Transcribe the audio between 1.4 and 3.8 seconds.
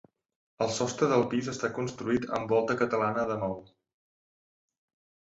està construït amb volta catalana de maó.